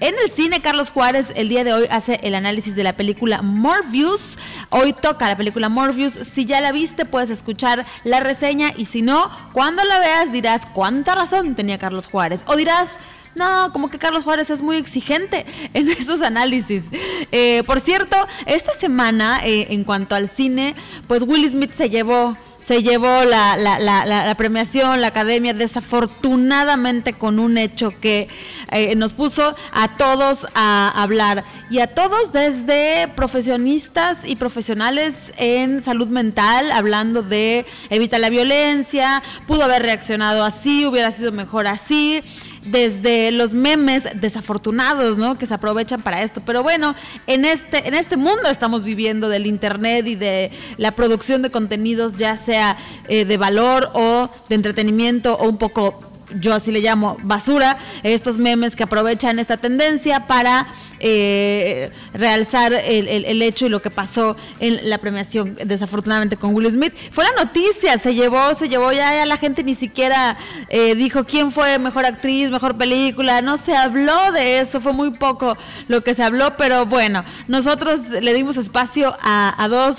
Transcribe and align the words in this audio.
En 0.00 0.14
el 0.22 0.30
cine, 0.30 0.60
Carlos 0.60 0.90
Juárez 0.90 1.32
el 1.34 1.48
día 1.48 1.64
de 1.64 1.72
hoy 1.72 1.86
hace 1.90 2.20
el 2.22 2.36
análisis 2.36 2.76
de 2.76 2.84
la 2.84 2.92
película 2.92 3.42
Morbius. 3.42 4.38
Hoy 4.70 4.92
toca 4.92 5.28
la 5.28 5.36
película 5.36 5.68
Morbius. 5.68 6.12
Si 6.12 6.44
ya 6.44 6.60
la 6.60 6.70
viste, 6.70 7.04
puedes 7.04 7.30
escuchar 7.30 7.84
la 8.04 8.20
reseña 8.20 8.72
y 8.76 8.84
si 8.84 9.02
no, 9.02 9.28
cuando 9.52 9.82
la 9.82 9.98
veas 9.98 10.30
dirás 10.30 10.62
cuánta 10.72 11.16
razón 11.16 11.56
tenía 11.56 11.78
Carlos 11.78 12.06
Juárez. 12.06 12.40
O 12.46 12.56
dirás... 12.56 12.90
No, 13.34 13.72
como 13.72 13.88
que 13.88 13.98
Carlos 13.98 14.24
Juárez 14.24 14.50
es 14.50 14.62
muy 14.62 14.78
exigente 14.78 15.46
en 15.72 15.88
estos 15.90 16.22
análisis. 16.22 16.86
Eh, 17.30 17.62
por 17.66 17.78
cierto, 17.78 18.16
esta 18.46 18.74
semana, 18.74 19.40
eh, 19.44 19.68
en 19.70 19.84
cuanto 19.84 20.16
al 20.16 20.28
cine, 20.28 20.74
pues 21.06 21.22
Will 21.22 21.48
Smith 21.48 21.70
se 21.76 21.88
llevó 21.88 22.36
se 22.68 22.82
llevó 22.82 23.24
la, 23.24 23.56
la, 23.56 23.78
la, 23.78 24.34
premiación, 24.34 25.00
la 25.00 25.06
academia, 25.06 25.54
desafortunadamente 25.54 27.14
con 27.14 27.38
un 27.38 27.56
hecho 27.56 27.94
que 27.98 28.28
eh, 28.72 28.94
nos 28.94 29.14
puso 29.14 29.56
a 29.72 29.96
todos 29.96 30.46
a 30.54 30.92
hablar 31.02 31.44
y 31.70 31.78
a 31.78 31.86
todos 31.86 32.30
desde 32.30 33.08
profesionistas 33.16 34.18
y 34.22 34.36
profesionales 34.36 35.32
en 35.38 35.80
salud 35.80 36.08
mental, 36.08 36.70
hablando 36.70 37.22
de 37.22 37.64
evitar 37.88 38.20
la 38.20 38.28
violencia, 38.28 39.22
pudo 39.46 39.64
haber 39.64 39.82
reaccionado 39.82 40.44
así, 40.44 40.84
hubiera 40.84 41.10
sido 41.10 41.32
mejor 41.32 41.68
así 41.68 42.22
desde 42.70 43.30
los 43.30 43.54
memes 43.54 44.04
desafortunados, 44.14 45.16
¿no? 45.18 45.36
Que 45.38 45.46
se 45.46 45.54
aprovechan 45.54 46.02
para 46.02 46.22
esto. 46.22 46.42
Pero 46.44 46.62
bueno, 46.62 46.94
en 47.26 47.44
este, 47.44 47.86
en 47.88 47.94
este 47.94 48.16
mundo 48.16 48.48
estamos 48.50 48.84
viviendo 48.84 49.28
del 49.28 49.46
internet 49.46 50.06
y 50.06 50.14
de 50.14 50.50
la 50.76 50.92
producción 50.92 51.42
de 51.42 51.50
contenidos, 51.50 52.16
ya 52.16 52.36
sea 52.36 52.76
eh, 53.08 53.24
de 53.24 53.36
valor 53.36 53.90
o 53.94 54.30
de 54.48 54.54
entretenimiento 54.54 55.34
o 55.34 55.48
un 55.48 55.58
poco 55.58 56.08
yo 56.38 56.54
así 56.54 56.70
le 56.72 56.80
llamo 56.80 57.16
basura, 57.22 57.78
estos 58.02 58.38
memes 58.38 58.76
que 58.76 58.84
aprovechan 58.84 59.38
esta 59.38 59.56
tendencia 59.56 60.26
para 60.26 60.66
eh, 61.00 61.90
realzar 62.12 62.72
el, 62.72 63.42
hecho 63.42 63.66
y 63.66 63.68
lo 63.68 63.80
que 63.80 63.90
pasó 63.90 64.36
en 64.58 64.90
la 64.90 64.98
premiación 64.98 65.56
desafortunadamente 65.64 66.36
con 66.36 66.54
Will 66.54 66.70
Smith. 66.70 66.92
Fue 67.12 67.24
la 67.24 67.44
noticia, 67.44 67.98
se 67.98 68.14
llevó, 68.14 68.54
se 68.54 68.68
llevó, 68.68 68.90
ya, 68.90 69.24
la 69.24 69.36
gente 69.36 69.62
ni 69.62 69.76
siquiera 69.76 70.36
eh, 70.68 70.96
dijo 70.96 71.24
quién 71.24 71.52
fue 71.52 71.78
mejor 71.78 72.04
actriz, 72.04 72.50
mejor 72.50 72.76
película, 72.76 73.42
no 73.42 73.58
se 73.58 73.76
habló 73.76 74.32
de 74.32 74.58
eso, 74.58 74.80
fue 74.80 74.92
muy 74.92 75.10
poco 75.12 75.56
lo 75.86 76.02
que 76.02 76.14
se 76.14 76.24
habló, 76.24 76.56
pero 76.56 76.86
bueno, 76.86 77.24
nosotros 77.46 78.08
le 78.08 78.34
dimos 78.34 78.56
espacio 78.56 79.16
a, 79.20 79.68
dos 79.68 79.96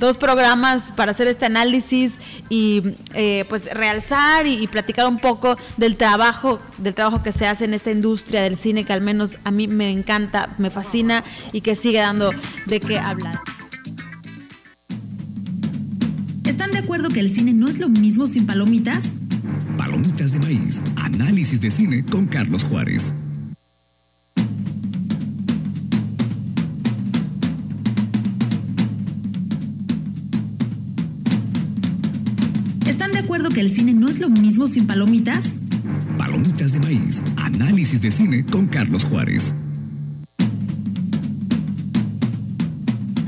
dos 0.00 0.16
programas 0.16 0.90
para 0.96 1.12
hacer 1.12 1.28
este 1.28 1.46
análisis 1.46 2.14
y 2.48 2.82
eh, 3.14 3.44
pues 3.48 3.72
realzar 3.72 4.46
y, 4.46 4.54
y, 4.54 4.66
platicar 4.66 5.06
un 5.06 5.18
poco 5.18 5.56
del 5.76 5.96
trabajo 5.96 6.60
del 6.78 6.94
trabajo 6.94 7.22
que 7.22 7.30
se 7.30 7.46
hace 7.46 7.66
en 7.66 7.74
esta 7.74 7.90
industria 7.90 8.42
del 8.42 8.56
cine 8.56 8.84
que 8.84 8.92
al 8.92 9.02
menos 9.02 9.38
a 9.44 9.50
mí 9.50 9.68
me 9.68 9.90
encanta 9.92 10.48
me 10.58 10.70
fascina 10.70 11.22
y 11.52 11.60
que 11.60 11.76
sigue 11.76 12.00
dando 12.00 12.32
de 12.66 12.80
qué 12.80 12.98
hablar. 12.98 13.40
¿Están 16.46 16.72
de 16.72 16.78
acuerdo 16.78 17.10
que 17.10 17.20
el 17.20 17.32
cine 17.32 17.52
no 17.52 17.68
es 17.68 17.78
lo 17.78 17.88
mismo 17.88 18.26
sin 18.26 18.46
palomitas? 18.46 19.04
Palomitas 19.76 20.32
de 20.32 20.40
maíz, 20.40 20.82
análisis 20.96 21.60
de 21.60 21.70
cine 21.70 22.04
con 22.04 22.26
Carlos 22.26 22.64
Juárez. 22.64 23.14
Acuerdo 33.30 33.50
que 33.50 33.60
el 33.60 33.70
cine 33.70 33.92
no 33.92 34.08
es 34.08 34.18
lo 34.18 34.28
mismo 34.28 34.66
sin 34.66 34.88
palomitas? 34.88 35.44
Palomitas 36.18 36.72
de 36.72 36.80
maíz, 36.80 37.22
análisis 37.36 38.02
de 38.02 38.10
cine 38.10 38.44
con 38.44 38.66
Carlos 38.66 39.04
Juárez. 39.04 39.54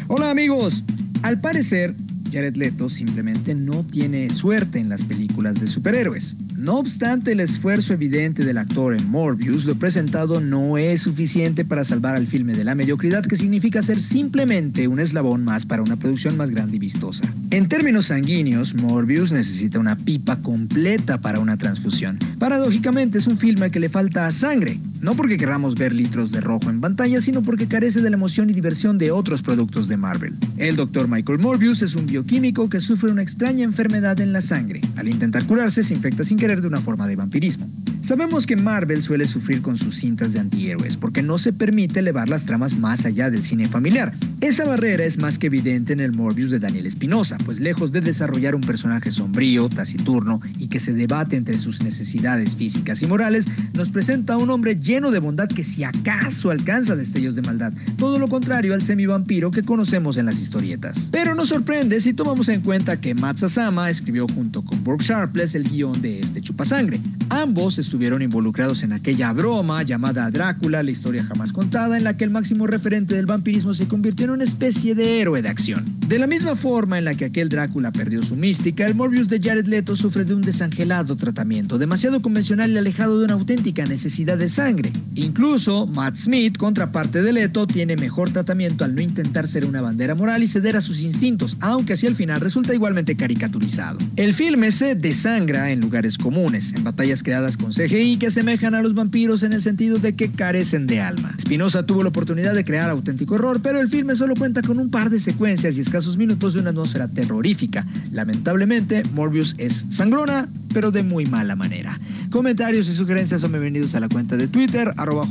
Hola 0.08 0.30
amigos, 0.30 0.82
al 1.22 1.40
parecer 1.40 1.94
Jared 2.32 2.56
Leto 2.56 2.88
simplemente 2.88 3.54
no 3.54 3.86
tiene 3.86 4.28
suerte 4.30 4.80
en 4.80 4.88
las 4.88 5.04
películas 5.04 5.60
de 5.60 5.68
superhéroes. 5.68 6.36
No 6.62 6.76
obstante, 6.76 7.32
el 7.32 7.40
esfuerzo 7.40 7.92
evidente 7.92 8.44
del 8.44 8.56
actor 8.56 8.94
en 8.94 9.10
Morbius, 9.10 9.64
lo 9.64 9.74
presentado 9.74 10.40
no 10.40 10.78
es 10.78 11.02
suficiente 11.02 11.64
para 11.64 11.82
salvar 11.82 12.14
al 12.14 12.28
filme 12.28 12.54
de 12.54 12.62
la 12.62 12.76
mediocridad 12.76 13.26
que 13.26 13.34
significa 13.34 13.82
ser 13.82 14.00
simplemente 14.00 14.86
un 14.86 15.00
eslabón 15.00 15.42
más 15.42 15.66
para 15.66 15.82
una 15.82 15.96
producción 15.96 16.36
más 16.36 16.50
grande 16.50 16.76
y 16.76 16.78
vistosa. 16.78 17.24
En 17.50 17.68
términos 17.68 18.06
sanguíneos, 18.06 18.80
Morbius 18.80 19.32
necesita 19.32 19.80
una 19.80 19.96
pipa 19.96 20.36
completa 20.40 21.20
para 21.20 21.40
una 21.40 21.58
transfusión. 21.58 22.16
Paradójicamente 22.38 23.18
es 23.18 23.26
un 23.26 23.38
filme 23.38 23.72
que 23.72 23.80
le 23.80 23.88
falta 23.88 24.30
sangre, 24.30 24.78
no 25.02 25.14
porque 25.14 25.36
queramos 25.36 25.74
ver 25.74 25.92
litros 25.92 26.30
de 26.32 26.40
rojo 26.40 26.70
en 26.70 26.80
pantalla, 26.80 27.20
sino 27.20 27.42
porque 27.42 27.68
carece 27.68 28.00
de 28.00 28.08
la 28.08 28.16
emoción 28.16 28.48
y 28.48 28.54
diversión 28.54 28.96
de 28.98 29.10
otros 29.10 29.42
productos 29.42 29.88
de 29.88 29.96
Marvel. 29.96 30.34
El 30.56 30.76
Dr. 30.76 31.08
Michael 31.08 31.40
Morbius 31.40 31.82
es 31.82 31.94
un 31.96 32.06
bioquímico 32.06 32.70
que 32.70 32.80
sufre 32.80 33.10
una 33.10 33.22
extraña 33.22 33.64
enfermedad 33.64 34.20
en 34.20 34.32
la 34.32 34.40
sangre. 34.40 34.80
Al 34.96 35.08
intentar 35.08 35.44
curarse, 35.44 35.82
se 35.82 35.94
infecta 35.94 36.24
sin 36.24 36.38
querer 36.38 36.62
de 36.62 36.68
una 36.68 36.80
forma 36.80 37.06
de 37.08 37.16
vampirismo. 37.16 37.68
Sabemos 38.02 38.48
que 38.48 38.56
Marvel 38.56 39.00
suele 39.00 39.28
sufrir 39.28 39.62
con 39.62 39.76
sus 39.76 39.96
cintas 39.96 40.32
de 40.32 40.40
antihéroes 40.40 40.96
porque 40.96 41.22
no 41.22 41.38
se 41.38 41.52
permite 41.52 42.00
elevar 42.00 42.28
las 42.28 42.44
tramas 42.44 42.76
más 42.76 43.06
allá 43.06 43.30
del 43.30 43.44
cine 43.44 43.68
familiar. 43.68 44.12
Esa 44.40 44.64
barrera 44.64 45.04
es 45.04 45.20
más 45.20 45.38
que 45.38 45.46
evidente 45.46 45.92
en 45.92 46.00
el 46.00 46.12
Morbius 46.12 46.50
de 46.50 46.58
Daniel 46.58 46.86
Espinosa, 46.86 47.38
pues 47.44 47.60
lejos 47.60 47.92
de 47.92 48.00
desarrollar 48.00 48.56
un 48.56 48.60
personaje 48.60 49.12
sombrío, 49.12 49.68
taciturno 49.68 50.40
y 50.58 50.66
que 50.66 50.80
se 50.80 50.92
debate 50.92 51.36
entre 51.36 51.56
sus 51.58 51.80
necesidades 51.84 52.56
físicas 52.56 53.02
y 53.02 53.06
morales, 53.06 53.46
nos 53.74 53.88
presenta 53.88 54.32
a 54.32 54.38
un 54.38 54.50
hombre 54.50 54.74
lleno 54.74 55.12
de 55.12 55.20
bondad 55.20 55.46
que 55.46 55.62
si 55.62 55.84
acaso 55.84 56.50
alcanza 56.50 56.96
destellos 56.96 57.36
de 57.36 57.42
maldad, 57.42 57.72
todo 57.98 58.18
lo 58.18 58.26
contrario 58.26 58.74
al 58.74 58.82
semi-vampiro 58.82 59.52
que 59.52 59.62
conocemos 59.62 60.16
en 60.16 60.26
las 60.26 60.40
historietas. 60.40 61.08
Pero 61.12 61.36
nos 61.36 61.50
sorprende 61.50 62.00
si 62.00 62.12
tomamos 62.12 62.48
en 62.48 62.62
cuenta 62.62 63.00
que 63.00 63.14
Matt 63.14 63.38
Sasama 63.38 63.88
escribió 63.88 64.26
junto 64.34 64.64
con 64.64 64.82
Burke 64.82 65.04
Sharpless 65.04 65.54
el 65.54 65.70
guion 65.70 66.02
de 66.02 66.18
este 66.18 66.40
chupasangre. 66.40 66.98
Ambos 67.28 67.78
estuvieron 67.92 68.22
involucrados 68.22 68.82
en 68.84 68.94
aquella 68.94 69.34
broma 69.34 69.82
llamada 69.82 70.30
Drácula, 70.30 70.82
la 70.82 70.90
historia 70.90 71.24
jamás 71.24 71.52
contada, 71.52 71.98
en 71.98 72.04
la 72.04 72.16
que 72.16 72.24
el 72.24 72.30
máximo 72.30 72.66
referente 72.66 73.14
del 73.14 73.26
vampirismo 73.26 73.74
se 73.74 73.86
convirtió 73.86 74.24
en 74.24 74.30
una 74.30 74.44
especie 74.44 74.94
de 74.94 75.20
héroe 75.20 75.42
de 75.42 75.50
acción. 75.50 75.84
De 76.08 76.18
la 76.18 76.26
misma 76.26 76.56
forma 76.56 76.96
en 76.96 77.04
la 77.04 77.14
que 77.14 77.26
aquel 77.26 77.50
Drácula 77.50 77.92
perdió 77.92 78.22
su 78.22 78.34
mística, 78.34 78.86
el 78.86 78.94
Morbius 78.94 79.28
de 79.28 79.38
Jared 79.38 79.66
Leto 79.66 79.94
sufre 79.94 80.24
de 80.24 80.34
un 80.34 80.40
desangelado 80.40 81.16
tratamiento, 81.16 81.76
demasiado 81.76 82.22
convencional 82.22 82.70
y 82.70 82.78
alejado 82.78 83.18
de 83.18 83.26
una 83.26 83.34
auténtica 83.34 83.84
necesidad 83.84 84.38
de 84.38 84.48
sangre. 84.48 84.90
Incluso 85.14 85.86
Matt 85.86 86.16
Smith, 86.16 86.56
contraparte 86.56 87.20
de 87.20 87.30
Leto, 87.34 87.66
tiene 87.66 87.96
mejor 87.96 88.30
tratamiento 88.30 88.86
al 88.86 88.94
no 88.94 89.02
intentar 89.02 89.46
ser 89.46 89.66
una 89.66 89.82
bandera 89.82 90.14
moral 90.14 90.42
y 90.42 90.46
ceder 90.46 90.78
a 90.78 90.80
sus 90.80 91.02
instintos, 91.02 91.58
aunque 91.60 91.92
hacia 91.92 92.08
el 92.08 92.16
final 92.16 92.40
resulta 92.40 92.72
igualmente 92.72 93.16
caricaturizado. 93.16 93.98
El 94.16 94.32
filme 94.32 94.70
se 94.70 94.94
desangra 94.94 95.70
en 95.70 95.80
lugares 95.80 96.16
comunes, 96.16 96.72
en 96.72 96.84
batallas 96.84 97.22
creadas 97.22 97.58
con 97.58 97.70
CGI 97.82 98.16
que 98.16 98.28
asemejan 98.28 98.76
a 98.76 98.82
los 98.82 98.94
vampiros 98.94 99.42
en 99.42 99.52
el 99.52 99.60
sentido 99.60 99.98
de 99.98 100.14
que 100.14 100.30
carecen 100.30 100.86
de 100.86 101.00
alma. 101.00 101.34
Spinoza 101.40 101.84
tuvo 101.84 102.02
la 102.02 102.10
oportunidad 102.10 102.54
de 102.54 102.64
crear 102.64 102.88
auténtico 102.90 103.34
horror, 103.34 103.60
pero 103.60 103.80
el 103.80 103.88
filme 103.88 104.14
solo 104.14 104.34
cuenta 104.36 104.62
con 104.62 104.78
un 104.78 104.88
par 104.88 105.10
de 105.10 105.18
secuencias 105.18 105.76
y 105.76 105.80
escasos 105.80 106.16
minutos 106.16 106.54
de 106.54 106.60
una 106.60 106.70
atmósfera 106.70 107.08
terrorífica. 107.08 107.84
Lamentablemente, 108.12 109.02
Morbius 109.14 109.56
es 109.58 109.84
sangrona, 109.90 110.48
pero 110.72 110.92
de 110.92 111.02
muy 111.02 111.26
mala 111.26 111.56
manera. 111.56 111.98
Comentarios 112.30 112.88
y 112.88 112.94
sugerencias 112.94 113.40
son 113.40 113.50
bienvenidos 113.50 113.96
a 113.96 114.00
la 114.00 114.08
cuenta 114.08 114.36
de 114.36 114.46
Twitter, 114.46 114.92
arroba 114.96 115.26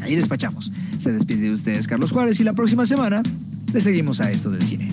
Ahí 0.00 0.14
despachamos. 0.14 0.70
Se 0.98 1.12
despide 1.12 1.48
de 1.48 1.52
ustedes 1.54 1.88
Carlos 1.88 2.12
Juárez 2.12 2.38
y 2.38 2.44
la 2.44 2.52
próxima 2.52 2.86
semana 2.86 3.22
le 3.72 3.80
seguimos 3.80 4.20
a 4.20 4.30
esto 4.30 4.50
del 4.50 4.62
cine. 4.62 4.88